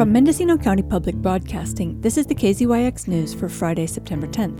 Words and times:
From 0.00 0.12
Mendocino 0.12 0.56
County 0.56 0.82
Public 0.82 1.14
Broadcasting, 1.16 2.00
this 2.00 2.16
is 2.16 2.24
the 2.24 2.34
KZYX 2.34 3.06
News 3.06 3.34
for 3.34 3.50
Friday, 3.50 3.86
September 3.86 4.26
10th. 4.26 4.58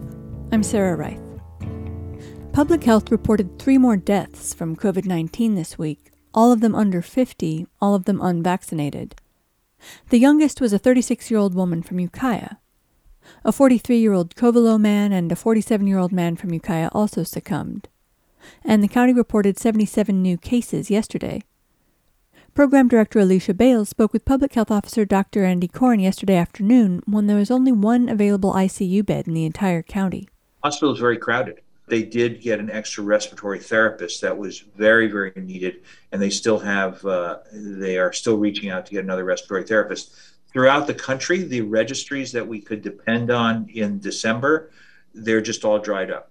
I'm 0.52 0.62
Sarah 0.62 0.94
Reith. 0.98 1.22
Public 2.52 2.84
Health 2.84 3.10
reported 3.10 3.58
three 3.58 3.78
more 3.78 3.96
deaths 3.96 4.52
from 4.52 4.76
COVID 4.76 5.06
19 5.06 5.54
this 5.54 5.78
week, 5.78 6.12
all 6.34 6.52
of 6.52 6.60
them 6.60 6.74
under 6.74 7.00
50, 7.00 7.66
all 7.80 7.94
of 7.94 8.04
them 8.04 8.20
unvaccinated. 8.20 9.14
The 10.10 10.18
youngest 10.18 10.60
was 10.60 10.74
a 10.74 10.78
36 10.78 11.30
year 11.30 11.40
old 11.40 11.54
woman 11.54 11.82
from 11.82 12.00
Ukiah. 12.00 12.56
A 13.42 13.50
43 13.50 13.96
year 13.96 14.12
old 14.12 14.34
Covelo 14.34 14.78
man 14.78 15.10
and 15.10 15.32
a 15.32 15.36
47 15.36 15.86
year 15.86 15.96
old 15.96 16.12
man 16.12 16.36
from 16.36 16.52
Ukiah 16.52 16.90
also 16.92 17.22
succumbed. 17.22 17.88
And 18.62 18.84
the 18.84 18.88
county 18.88 19.14
reported 19.14 19.58
77 19.58 20.20
new 20.20 20.36
cases 20.36 20.90
yesterday. 20.90 21.40
Program 22.60 22.88
Director 22.88 23.20
Alicia 23.20 23.54
Bales 23.54 23.88
spoke 23.88 24.12
with 24.12 24.26
Public 24.26 24.52
Health 24.52 24.70
Officer 24.70 25.06
Dr. 25.06 25.46
Andy 25.46 25.66
Coren 25.66 26.02
yesterday 26.02 26.36
afternoon 26.36 27.02
when 27.06 27.26
there 27.26 27.38
was 27.38 27.50
only 27.50 27.72
one 27.72 28.10
available 28.10 28.52
ICU 28.52 29.06
bed 29.06 29.26
in 29.26 29.32
the 29.32 29.46
entire 29.46 29.82
county. 29.82 30.28
Hospital 30.62 30.92
is 30.92 31.00
very 31.00 31.16
crowded. 31.16 31.62
They 31.88 32.02
did 32.02 32.42
get 32.42 32.60
an 32.60 32.70
extra 32.70 33.02
respiratory 33.02 33.60
therapist 33.60 34.20
that 34.20 34.36
was 34.36 34.58
very, 34.76 35.06
very 35.06 35.32
needed, 35.36 35.76
and 36.12 36.20
they 36.20 36.28
still 36.28 36.58
have, 36.58 37.02
uh, 37.06 37.38
they 37.50 37.96
are 37.96 38.12
still 38.12 38.36
reaching 38.36 38.68
out 38.68 38.84
to 38.84 38.92
get 38.92 39.04
another 39.04 39.24
respiratory 39.24 39.66
therapist. 39.66 40.14
Throughout 40.52 40.86
the 40.86 40.92
country, 40.92 41.44
the 41.44 41.62
registries 41.62 42.30
that 42.32 42.46
we 42.46 42.60
could 42.60 42.82
depend 42.82 43.30
on 43.30 43.70
in 43.72 44.00
December, 44.00 44.70
they're 45.14 45.40
just 45.40 45.64
all 45.64 45.78
dried 45.78 46.10
up. 46.10 46.30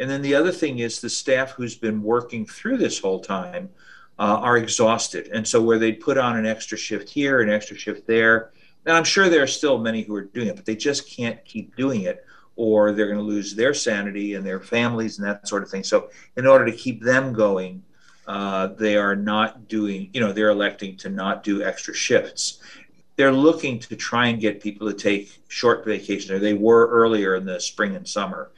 And 0.00 0.10
then 0.10 0.22
the 0.22 0.34
other 0.34 0.50
thing 0.50 0.80
is 0.80 1.00
the 1.00 1.08
staff 1.08 1.52
who's 1.52 1.76
been 1.76 2.02
working 2.02 2.46
through 2.46 2.78
this 2.78 2.98
whole 2.98 3.20
time 3.20 3.68
uh, 4.18 4.40
are 4.42 4.56
exhausted. 4.56 5.28
And 5.32 5.46
so 5.46 5.62
where 5.62 5.78
they'd 5.78 6.00
put 6.00 6.18
on 6.18 6.36
an 6.36 6.46
extra 6.46 6.76
shift 6.76 7.08
here, 7.08 7.40
an 7.40 7.50
extra 7.50 7.76
shift 7.76 8.06
there, 8.06 8.52
and 8.86 8.96
I'm 8.96 9.04
sure 9.04 9.28
there 9.28 9.42
are 9.42 9.46
still 9.46 9.78
many 9.78 10.02
who 10.02 10.14
are 10.14 10.24
doing 10.24 10.48
it, 10.48 10.56
but 10.56 10.64
they 10.64 10.76
just 10.76 11.08
can't 11.08 11.44
keep 11.44 11.76
doing 11.76 12.02
it 12.02 12.24
or 12.58 12.90
they're 12.90 13.06
going 13.06 13.18
to 13.18 13.24
lose 13.24 13.54
their 13.54 13.72
sanity 13.72 14.34
and 14.34 14.44
their 14.44 14.58
families 14.58 15.18
and 15.18 15.26
that 15.26 15.46
sort 15.46 15.62
of 15.62 15.70
thing. 15.70 15.84
So, 15.84 16.10
in 16.36 16.44
order 16.44 16.66
to 16.66 16.72
keep 16.72 17.02
them 17.02 17.32
going, 17.32 17.84
uh, 18.26 18.66
they 18.66 18.96
are 18.96 19.14
not 19.14 19.68
doing, 19.68 20.10
you 20.12 20.20
know, 20.20 20.32
they're 20.32 20.50
electing 20.50 20.96
to 20.98 21.08
not 21.08 21.44
do 21.44 21.62
extra 21.62 21.94
shifts. 21.94 22.60
They're 23.14 23.32
looking 23.32 23.78
to 23.78 23.96
try 23.96 24.26
and 24.26 24.40
get 24.40 24.60
people 24.60 24.88
to 24.88 24.94
take 24.94 25.40
short 25.46 25.84
vacations, 25.84 26.32
or 26.32 26.40
they 26.40 26.54
were 26.54 26.88
earlier 26.88 27.36
in 27.36 27.46
the 27.46 27.60
spring 27.60 27.94
and 27.94 28.06
summer, 28.06 28.50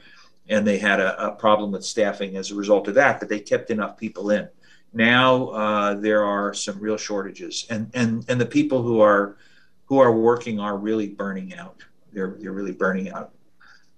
and 0.49 0.65
they 0.65 0.79
had 0.79 0.99
a, 0.99 1.27
a 1.27 1.35
problem 1.35 1.71
with 1.71 1.85
staffing 1.85 2.37
as 2.37 2.49
a 2.49 2.55
result 2.55 2.87
of 2.87 2.95
that, 2.95 3.19
but 3.19 3.29
they 3.29 3.39
kept 3.39 3.69
enough 3.69 3.97
people 3.97 4.31
in. 4.31 4.49
Now 4.93 5.47
uh, 5.49 5.93
there 5.95 6.23
are 6.23 6.53
some 6.53 6.79
real 6.79 6.97
shortages, 6.97 7.65
and, 7.69 7.89
and, 7.93 8.25
and 8.27 8.39
the 8.39 8.45
people 8.45 8.81
who 8.81 8.99
are 8.99 9.37
who 9.85 9.99
are 9.99 10.11
working 10.11 10.59
are 10.59 10.77
really 10.77 11.09
burning 11.09 11.53
out. 11.55 11.83
They're, 12.13 12.35
they're 12.39 12.53
really 12.53 12.71
burning 12.71 13.11
out. 13.11 13.31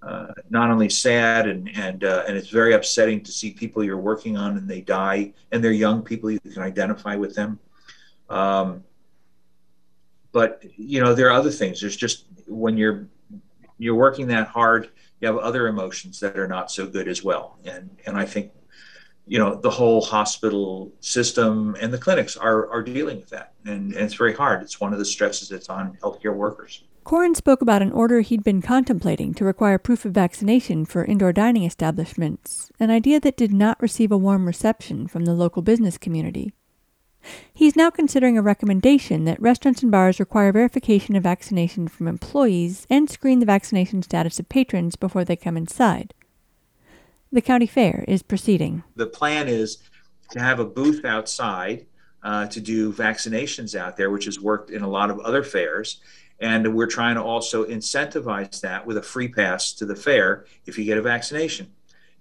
Uh, 0.02 0.34
not 0.50 0.70
only 0.70 0.90
sad 0.90 1.48
and 1.48 1.70
and 1.78 2.04
uh, 2.04 2.24
and 2.28 2.36
it's 2.36 2.50
very 2.50 2.74
upsetting 2.74 3.24
to 3.24 3.32
see 3.32 3.52
people 3.52 3.84
you're 3.84 3.98
working 3.98 4.36
on 4.36 4.58
and 4.58 4.68
they 4.68 4.82
die 4.82 5.32
and 5.52 5.64
they're 5.64 5.72
young 5.72 6.02
people 6.02 6.30
you 6.30 6.40
can 6.40 6.62
identify 6.62 7.16
with 7.16 7.34
them. 7.36 7.58
Um, 8.30 8.84
but 10.34 10.62
you 10.76 11.02
know 11.02 11.14
there 11.14 11.28
are 11.28 11.32
other 11.32 11.52
things. 11.52 11.80
There's 11.80 11.96
just 11.96 12.26
when 12.48 12.76
you're 12.76 13.08
you're 13.78 13.96
working 13.96 14.28
that 14.28 14.48
hard 14.48 14.90
you 15.22 15.28
have 15.28 15.38
other 15.38 15.68
emotions 15.68 16.20
that 16.20 16.38
are 16.38 16.50
not 16.50 16.70
so 16.70 16.86
good 16.86 17.08
as 17.08 17.24
well. 17.24 17.58
And 17.64 17.90
and 18.06 18.18
i 18.18 18.26
think 18.26 18.52
you 19.26 19.40
know 19.40 19.56
the 19.56 19.70
whole 19.70 20.02
hospital 20.02 20.92
system 21.00 21.76
and 21.82 21.94
the 21.94 21.98
clinics 21.98 22.36
are 22.36 22.70
are 22.70 22.84
dealing 22.84 23.18
with 23.18 23.30
that 23.30 23.54
and, 23.66 23.94
and 23.94 24.04
it's 24.04 24.16
very 24.16 24.34
hard 24.34 24.62
it's 24.62 24.80
one 24.80 24.94
of 24.94 25.00
the 25.00 25.06
stresses 25.06 25.50
that's 25.50 25.70
on 25.70 25.98
healthcare 26.02 26.36
workers 26.36 26.84
Coren 27.06 27.36
spoke 27.36 27.62
about 27.62 27.82
an 27.82 27.92
order 27.92 28.22
he'd 28.22 28.46
been 28.46 28.62
contemplating 28.62 29.34
to 29.34 29.44
require 29.44 29.78
proof 29.78 30.06
of 30.06 30.14
vaccination 30.14 30.86
for 30.86 31.04
indoor 31.04 31.34
dining 31.34 31.66
establishments, 31.66 32.72
an 32.80 32.90
idea 32.92 33.20
that 33.20 33.36
did 33.36 33.52
not 33.52 33.82
receive 33.82 34.10
a 34.10 34.18
warm 34.18 34.46
reception 34.46 35.08
from 35.08 35.26
the 35.26 35.34
local 35.34 35.62
business 35.62 35.98
community. 35.98 36.54
He's 37.54 37.76
now 37.76 37.90
considering 37.90 38.38
a 38.38 38.42
recommendation 38.42 39.26
that 39.26 39.42
restaurants 39.42 39.84
and 39.84 39.92
bars 39.92 40.20
require 40.20 40.54
verification 40.54 41.16
of 41.16 41.24
vaccination 41.24 41.88
from 41.88 42.08
employees 42.08 42.88
and 42.90 43.10
screen 43.10 43.40
the 43.40 43.46
vaccination 43.46 44.02
status 44.02 44.40
of 44.40 44.48
patrons 44.48 44.96
before 44.96 45.26
they 45.26 45.36
come 45.36 45.58
inside. 45.58 46.14
The 47.34 47.42
county 47.42 47.66
fair 47.66 48.06
is 48.08 48.22
proceeding. 48.22 48.84
The 48.96 49.08
plan 49.08 49.48
is 49.48 49.80
to 50.30 50.40
have 50.40 50.60
a 50.60 50.66
booth 50.66 51.04
outside 51.04 51.88
uh, 52.22 52.46
to 52.46 52.62
do 52.62 52.94
vaccinations 52.94 53.74
out 53.74 53.98
there, 53.98 54.12
which 54.12 54.26
has 54.26 54.40
worked 54.40 54.70
in 54.70 54.84
a 54.84 54.88
lot 54.88 55.10
of 55.10 55.20
other 55.22 55.42
fairs. 55.42 56.00
And 56.40 56.76
we're 56.76 56.86
trying 56.86 57.16
to 57.16 57.24
also 57.24 57.66
incentivize 57.66 58.62
that 58.62 58.86
with 58.86 58.98
a 58.98 59.02
free 59.02 59.30
pass 59.30 59.74
to 59.74 59.86
the 59.88 59.96
fair 59.96 60.46
if 60.68 60.78
you 60.78 60.86
get 60.86 61.00
a 61.00 61.02
vaccination. 61.02 61.72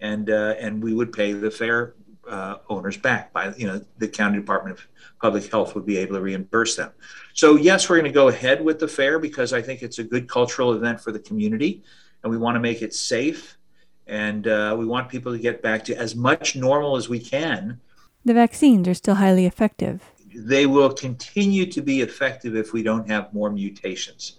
And, 0.00 0.30
uh, 0.30 0.54
and 0.58 0.82
we 0.82 0.94
would 0.94 1.12
pay 1.12 1.34
the 1.34 1.50
fair 1.50 1.92
uh, 2.26 2.56
owners 2.70 2.96
back 2.96 3.34
by, 3.34 3.52
you 3.58 3.66
know, 3.66 3.84
the 3.98 4.08
county 4.08 4.38
department 4.38 4.78
of 4.78 4.86
public 5.20 5.50
health 5.50 5.74
would 5.74 5.84
be 5.84 5.98
able 5.98 6.14
to 6.14 6.22
reimburse 6.22 6.76
them. 6.76 6.90
So 7.34 7.56
yes, 7.56 7.86
we're 7.86 7.96
going 7.96 8.10
to 8.10 8.14
go 8.14 8.28
ahead 8.28 8.64
with 8.64 8.78
the 8.78 8.88
fair 8.88 9.18
because 9.18 9.52
I 9.52 9.60
think 9.60 9.82
it's 9.82 9.98
a 9.98 10.04
good 10.04 10.26
cultural 10.26 10.72
event 10.72 11.02
for 11.02 11.12
the 11.12 11.18
community 11.18 11.82
and 12.22 12.30
we 12.30 12.38
want 12.38 12.54
to 12.54 12.60
make 12.60 12.80
it 12.80 12.94
safe 12.94 13.58
and 14.12 14.46
uh, 14.46 14.76
we 14.78 14.86
want 14.86 15.08
people 15.08 15.32
to 15.32 15.38
get 15.38 15.62
back 15.62 15.84
to 15.86 15.96
as 15.96 16.14
much 16.14 16.54
normal 16.54 16.96
as 16.96 17.08
we 17.08 17.18
can. 17.18 17.80
The 18.24 18.34
vaccines 18.34 18.86
are 18.86 18.94
still 18.94 19.16
highly 19.16 19.46
effective 19.46 20.02
they 20.34 20.66
will 20.66 20.92
continue 20.92 21.66
to 21.66 21.82
be 21.82 22.00
effective 22.00 22.56
if 22.56 22.72
we 22.72 22.82
don't 22.82 23.08
have 23.08 23.32
more 23.32 23.50
mutations. 23.50 24.38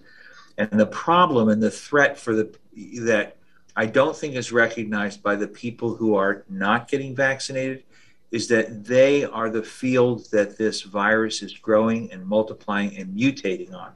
And 0.57 0.69
the 0.71 0.85
problem 0.87 1.49
and 1.49 1.61
the 1.61 1.71
threat 1.71 2.17
for 2.17 2.35
the 2.35 2.55
that 3.01 3.37
I 3.75 3.85
don't 3.87 4.15
think 4.15 4.35
is 4.35 4.51
recognized 4.51 5.23
by 5.23 5.35
the 5.35 5.47
people 5.47 5.95
who 5.95 6.15
are 6.15 6.45
not 6.49 6.87
getting 6.87 7.15
vaccinated 7.15 7.83
is 8.31 8.47
that 8.47 8.85
they 8.85 9.25
are 9.25 9.49
the 9.49 9.63
field 9.63 10.29
that 10.31 10.57
this 10.57 10.81
virus 10.81 11.41
is 11.41 11.53
growing 11.57 12.11
and 12.11 12.25
multiplying 12.25 12.97
and 12.97 13.15
mutating 13.15 13.73
on. 13.73 13.91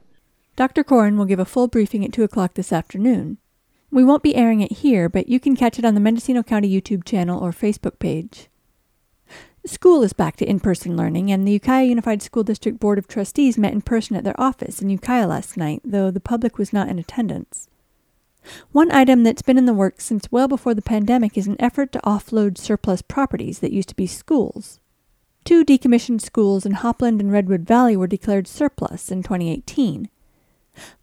Dr. 0.56 0.82
Coren 0.82 1.16
will 1.16 1.24
give 1.24 1.38
a 1.38 1.44
full 1.44 1.68
briefing 1.68 2.04
at 2.04 2.12
2 2.12 2.24
o'clock 2.24 2.54
this 2.54 2.72
afternoon. 2.72 3.38
We 3.90 4.04
won't 4.04 4.22
be 4.22 4.36
airing 4.36 4.60
it 4.60 4.78
here, 4.78 5.08
but 5.08 5.28
you 5.28 5.40
can 5.40 5.56
catch 5.56 5.78
it 5.78 5.84
on 5.84 5.94
the 5.94 6.00
Mendocino 6.00 6.42
County 6.42 6.68
YouTube 6.68 7.04
channel 7.04 7.42
or 7.42 7.52
Facebook 7.52 7.98
page. 7.98 8.48
School 9.64 10.02
is 10.02 10.12
back 10.12 10.36
to 10.36 10.48
in 10.48 10.60
person 10.60 10.96
learning, 10.96 11.30
and 11.30 11.46
the 11.46 11.52
Ukiah 11.52 11.84
Unified 11.84 12.22
School 12.22 12.42
District 12.42 12.78
Board 12.78 12.98
of 12.98 13.08
Trustees 13.08 13.58
met 13.58 13.72
in 13.72 13.82
person 13.82 14.16
at 14.16 14.24
their 14.24 14.38
office 14.40 14.80
in 14.80 14.90
Ukiah 14.90 15.26
last 15.26 15.56
night, 15.56 15.80
though 15.84 16.10
the 16.10 16.20
public 16.20 16.58
was 16.58 16.72
not 16.72 16.88
in 16.88 16.98
attendance. 16.98 17.68
One 18.72 18.90
item 18.92 19.24
that's 19.24 19.42
been 19.42 19.58
in 19.58 19.66
the 19.66 19.74
works 19.74 20.04
since 20.04 20.30
well 20.30 20.48
before 20.48 20.74
the 20.74 20.82
pandemic 20.82 21.36
is 21.36 21.46
an 21.46 21.60
effort 21.60 21.92
to 21.92 22.00
offload 22.00 22.56
surplus 22.56 23.02
properties 23.02 23.58
that 23.58 23.72
used 23.72 23.88
to 23.90 23.96
be 23.96 24.06
schools. 24.06 24.80
Two 25.44 25.64
decommissioned 25.64 26.20
schools 26.20 26.64
in 26.64 26.72
Hopland 26.72 27.20
and 27.20 27.32
Redwood 27.32 27.66
Valley 27.66 27.96
were 27.96 28.06
declared 28.06 28.46
surplus 28.46 29.10
in 29.10 29.22
2018. 29.22 30.08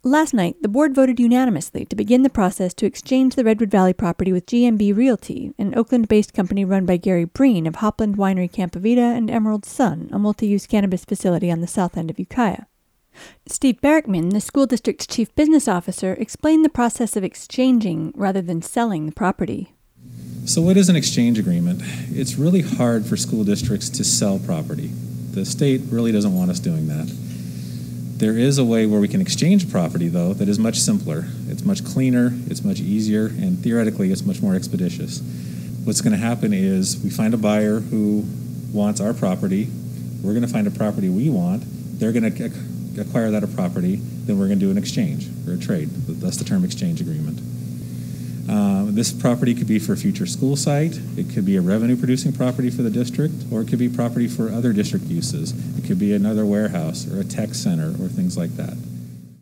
Last 0.02 0.34
night, 0.34 0.56
the 0.62 0.68
board 0.68 0.94
voted 0.94 1.20
unanimously 1.20 1.84
to 1.86 1.96
begin 1.96 2.22
the 2.22 2.30
process 2.30 2.72
to 2.74 2.86
exchange 2.86 3.34
the 3.34 3.44
Redwood 3.44 3.70
Valley 3.70 3.92
property 3.92 4.32
with 4.32 4.46
GMB 4.46 4.96
Realty, 4.96 5.52
an 5.58 5.76
Oakland 5.76 6.08
based 6.08 6.34
company 6.34 6.64
run 6.64 6.86
by 6.86 6.96
Gary 6.96 7.24
Breen 7.24 7.66
of 7.66 7.76
Hopland 7.76 8.16
Winery 8.16 8.50
Campovida 8.50 9.16
and 9.16 9.30
Emerald 9.30 9.64
Sun, 9.64 10.08
a 10.12 10.18
multi 10.18 10.46
use 10.46 10.66
cannabis 10.66 11.04
facility 11.04 11.50
on 11.50 11.60
the 11.60 11.66
south 11.66 11.96
end 11.96 12.10
of 12.10 12.18
Ukiah. 12.18 12.64
Steve 13.46 13.80
Barrickman, 13.80 14.32
the 14.32 14.40
school 14.40 14.66
district's 14.66 15.06
chief 15.06 15.34
business 15.34 15.68
officer, 15.68 16.14
explained 16.14 16.64
the 16.64 16.68
process 16.68 17.16
of 17.16 17.24
exchanging 17.24 18.12
rather 18.14 18.42
than 18.42 18.62
selling 18.62 19.06
the 19.06 19.12
property. 19.12 19.72
So, 20.44 20.60
what 20.62 20.76
is 20.76 20.88
an 20.88 20.96
exchange 20.96 21.38
agreement? 21.38 21.82
It's 22.10 22.36
really 22.36 22.60
hard 22.60 23.04
for 23.04 23.16
school 23.16 23.42
districts 23.42 23.90
to 23.90 24.04
sell 24.04 24.38
property. 24.38 24.88
The 25.32 25.44
state 25.44 25.82
really 25.88 26.12
doesn't 26.12 26.34
want 26.34 26.50
us 26.50 26.60
doing 26.60 26.86
that. 26.88 27.25
There 28.16 28.38
is 28.38 28.56
a 28.56 28.64
way 28.64 28.86
where 28.86 28.98
we 28.98 29.08
can 29.08 29.20
exchange 29.20 29.70
property, 29.70 30.08
though, 30.08 30.32
that 30.32 30.48
is 30.48 30.58
much 30.58 30.78
simpler. 30.78 31.26
It's 31.48 31.64
much 31.66 31.84
cleaner, 31.84 32.30
it's 32.46 32.64
much 32.64 32.80
easier, 32.80 33.26
and 33.26 33.58
theoretically, 33.58 34.10
it's 34.10 34.24
much 34.24 34.40
more 34.40 34.54
expeditious. 34.54 35.20
What's 35.84 36.00
going 36.00 36.12
to 36.12 36.18
happen 36.18 36.54
is 36.54 36.98
we 37.04 37.10
find 37.10 37.34
a 37.34 37.36
buyer 37.36 37.80
who 37.80 38.24
wants 38.72 39.02
our 39.02 39.12
property. 39.12 39.68
We're 40.22 40.32
going 40.32 40.46
to 40.46 40.52
find 40.52 40.66
a 40.66 40.70
property 40.70 41.10
we 41.10 41.28
want. 41.28 41.64
They're 42.00 42.12
going 42.12 42.34
to 42.34 43.00
acquire 43.00 43.30
that 43.30 43.54
property. 43.54 43.96
Then 43.96 44.38
we're 44.38 44.46
going 44.46 44.60
to 44.60 44.64
do 44.64 44.70
an 44.70 44.78
exchange 44.78 45.28
or 45.46 45.52
a 45.52 45.58
trade. 45.58 45.90
That's 45.90 46.38
the 46.38 46.44
term 46.44 46.64
exchange 46.64 47.02
agreement. 47.02 47.38
Uh, 48.48 48.84
this 48.86 49.12
property 49.12 49.54
could 49.54 49.66
be 49.66 49.78
for 49.78 49.92
a 49.92 49.96
future 49.96 50.26
school 50.26 50.56
site, 50.56 50.98
it 51.16 51.30
could 51.34 51.44
be 51.44 51.56
a 51.56 51.60
revenue 51.60 51.96
producing 51.96 52.32
property 52.32 52.70
for 52.70 52.82
the 52.82 52.90
district, 52.90 53.34
or 53.50 53.62
it 53.62 53.68
could 53.68 53.78
be 53.78 53.88
property 53.88 54.28
for 54.28 54.50
other 54.50 54.72
district 54.72 55.06
uses. 55.06 55.52
It 55.76 55.84
could 55.86 55.98
be 55.98 56.12
another 56.12 56.46
warehouse 56.46 57.10
or 57.10 57.20
a 57.20 57.24
tech 57.24 57.54
center 57.54 57.90
or 58.02 58.08
things 58.08 58.36
like 58.36 58.50
that. 58.56 58.76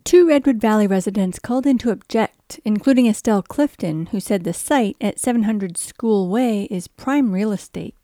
Two 0.05 0.27
Redwood 0.27 0.57
Valley 0.57 0.87
residents 0.87 1.39
called 1.39 1.65
in 1.65 1.77
to 1.79 1.91
object, 1.91 2.59
including 2.63 3.07
Estelle 3.07 3.41
Clifton, 3.41 4.07
who 4.07 4.19
said 4.19 4.43
the 4.43 4.53
site 4.53 4.95
at 5.01 5.19
700 5.19 5.77
School 5.77 6.29
Way 6.29 6.65
is 6.65 6.87
prime 6.87 7.31
real 7.31 7.51
estate. 7.51 7.95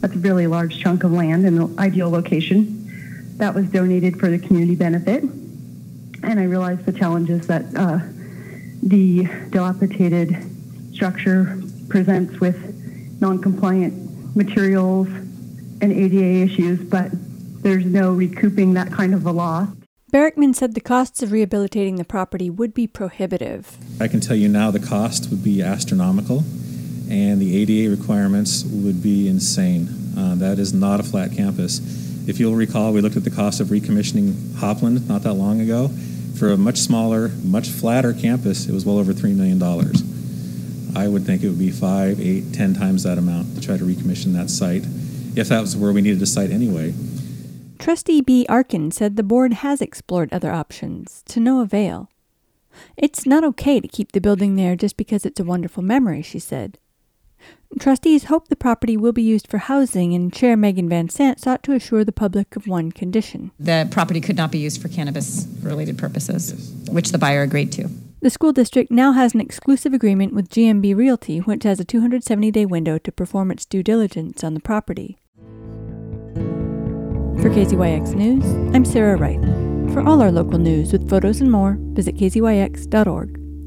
That's 0.00 0.14
a 0.14 0.18
really 0.18 0.46
large 0.46 0.80
chunk 0.80 1.04
of 1.04 1.12
land 1.12 1.46
in 1.46 1.58
an 1.58 1.78
ideal 1.78 2.10
location. 2.10 3.36
That 3.38 3.54
was 3.54 3.66
donated 3.66 4.18
for 4.18 4.28
the 4.28 4.38
community 4.38 4.74
benefit. 4.74 5.22
And 5.22 6.40
I 6.40 6.44
realize 6.44 6.84
the 6.84 6.92
challenges 6.92 7.46
that 7.46 7.64
uh, 7.76 8.00
the 8.82 9.24
dilapidated 9.50 10.36
structure 10.92 11.60
presents 11.88 12.40
with 12.40 12.56
non-compliant 13.20 14.36
materials 14.36 15.08
and 15.80 15.92
ADA 15.92 16.42
issues, 16.44 16.80
but 16.80 17.10
there's 17.62 17.84
no 17.84 18.12
recouping 18.12 18.74
that 18.74 18.92
kind 18.92 19.14
of 19.14 19.26
a 19.26 19.32
loss. 19.32 19.68
Barackman 20.12 20.54
said 20.54 20.74
the 20.74 20.80
costs 20.80 21.22
of 21.22 21.32
rehabilitating 21.32 21.96
the 21.96 22.04
property 22.04 22.48
would 22.48 22.72
be 22.72 22.86
prohibitive. 22.86 23.76
I 24.00 24.08
can 24.08 24.20
tell 24.20 24.36
you 24.36 24.48
now 24.48 24.70
the 24.70 24.80
cost 24.80 25.28
would 25.30 25.44
be 25.44 25.60
astronomical 25.60 26.44
and 27.10 27.40
the 27.40 27.56
ADA 27.62 27.90
requirements 27.90 28.64
would 28.64 29.02
be 29.02 29.28
insane. 29.28 29.88
Uh, 30.16 30.34
that 30.36 30.58
is 30.58 30.72
not 30.72 31.00
a 31.00 31.02
flat 31.02 31.32
campus. 31.32 31.80
If 32.28 32.40
you'll 32.40 32.54
recall, 32.54 32.92
we 32.92 33.00
looked 33.00 33.16
at 33.16 33.24
the 33.24 33.30
cost 33.30 33.60
of 33.60 33.68
recommissioning 33.68 34.32
Hopland 34.56 35.06
not 35.08 35.22
that 35.22 35.34
long 35.34 35.60
ago. 35.60 35.90
For 36.38 36.52
a 36.52 36.56
much 36.56 36.78
smaller, 36.78 37.30
much 37.42 37.68
flatter 37.68 38.12
campus, 38.12 38.68
it 38.68 38.72
was 38.72 38.86
well 38.86 38.98
over 38.98 39.12
$3 39.12 39.34
million. 39.34 39.60
I 40.96 41.08
would 41.08 41.24
think 41.26 41.42
it 41.42 41.48
would 41.48 41.58
be 41.58 41.72
five, 41.72 42.20
eight, 42.20 42.52
ten 42.52 42.74
times 42.74 43.02
that 43.02 43.18
amount 43.18 43.56
to 43.56 43.60
try 43.60 43.76
to 43.76 43.84
recommission 43.84 44.34
that 44.34 44.48
site, 44.48 44.84
if 45.36 45.48
that 45.48 45.60
was 45.60 45.76
where 45.76 45.92
we 45.92 46.00
needed 46.00 46.22
a 46.22 46.26
site 46.26 46.50
anyway. 46.50 46.94
Trustee 47.80 48.20
B. 48.20 48.46
Arkin 48.48 48.92
said 48.92 49.16
the 49.16 49.24
board 49.24 49.52
has 49.52 49.80
explored 49.80 50.32
other 50.32 50.52
options, 50.52 51.24
to 51.26 51.40
no 51.40 51.60
avail. 51.60 52.08
It's 52.96 53.26
not 53.26 53.42
okay 53.42 53.80
to 53.80 53.88
keep 53.88 54.12
the 54.12 54.20
building 54.20 54.54
there 54.54 54.76
just 54.76 54.96
because 54.96 55.26
it's 55.26 55.40
a 55.40 55.44
wonderful 55.44 55.82
memory, 55.82 56.22
she 56.22 56.38
said. 56.38 56.78
Trustees 57.78 58.24
hope 58.24 58.48
the 58.48 58.56
property 58.56 58.96
will 58.96 59.12
be 59.12 59.22
used 59.22 59.46
for 59.46 59.58
housing, 59.58 60.14
and 60.14 60.32
Chair 60.32 60.56
Megan 60.56 60.88
Van 60.88 61.08
Sant 61.08 61.38
sought 61.38 61.62
to 61.64 61.74
assure 61.74 62.04
the 62.04 62.12
public 62.12 62.56
of 62.56 62.66
one 62.66 62.90
condition. 62.90 63.52
The 63.60 63.86
property 63.90 64.20
could 64.20 64.36
not 64.36 64.50
be 64.50 64.58
used 64.58 64.80
for 64.80 64.88
cannabis 64.88 65.46
related 65.62 65.98
purposes, 65.98 66.72
which 66.90 67.12
the 67.12 67.18
buyer 67.18 67.42
agreed 67.42 67.70
to. 67.72 67.88
The 68.20 68.30
school 68.30 68.52
district 68.52 68.90
now 68.90 69.12
has 69.12 69.34
an 69.34 69.40
exclusive 69.40 69.92
agreement 69.92 70.34
with 70.34 70.48
GMB 70.48 70.96
Realty, 70.96 71.38
which 71.38 71.62
has 71.62 71.78
a 71.78 71.84
270 71.84 72.50
day 72.50 72.66
window 72.66 72.98
to 72.98 73.12
perform 73.12 73.50
its 73.50 73.64
due 73.64 73.82
diligence 73.82 74.42
on 74.42 74.54
the 74.54 74.60
property. 74.60 75.18
For 77.40 77.50
KZYX 77.50 78.14
News, 78.14 78.44
I'm 78.74 78.84
Sarah 78.84 79.16
Reith. 79.16 79.44
For 79.92 80.02
all 80.02 80.20
our 80.20 80.32
local 80.32 80.58
news 80.58 80.92
with 80.92 81.08
photos 81.08 81.40
and 81.40 81.52
more, 81.52 81.76
visit 81.78 82.16
kzyx.org. 82.16 83.37